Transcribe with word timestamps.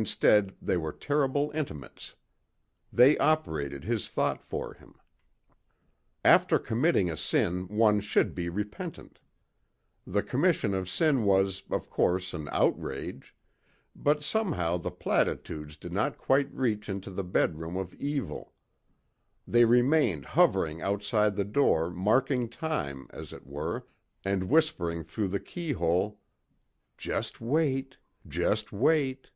Instead 0.00 0.56
they 0.60 0.76
were 0.76 0.90
terrible 0.90 1.52
intimates. 1.54 2.16
They 2.92 3.16
operated 3.18 3.84
his 3.84 4.10
thought 4.10 4.42
for 4.42 4.74
him. 4.74 4.96
After 6.24 6.58
committing 6.58 7.12
a 7.12 7.16
sin 7.16 7.68
one 7.68 8.00
should 8.00 8.34
be 8.34 8.48
repentent. 8.48 9.20
The 10.04 10.24
commission 10.24 10.74
of 10.74 10.88
sin 10.90 11.22
was, 11.22 11.62
of 11.70 11.90
course, 11.90 12.34
an 12.34 12.48
outrage. 12.50 13.36
But 13.94 14.24
somehow 14.24 14.78
the 14.78 14.90
platitudes 14.90 15.76
did 15.76 15.92
not 15.92 16.18
quite 16.18 16.52
reach 16.52 16.88
into 16.88 17.12
the 17.12 17.22
bedroom 17.22 17.76
of 17.76 17.94
evil. 17.94 18.52
They 19.46 19.64
remained 19.64 20.24
hovering 20.24 20.82
outside 20.82 21.36
the 21.36 21.44
door 21.44 21.88
marking 21.88 22.48
time, 22.48 23.06
as 23.10 23.32
it 23.32 23.46
were, 23.46 23.86
and 24.24 24.48
whispering 24.48 25.04
through 25.04 25.28
the 25.28 25.38
keyhole, 25.38 26.18
"just 26.98 27.40
wait... 27.40 27.96
just 28.26 28.72
wait...." 28.72 29.30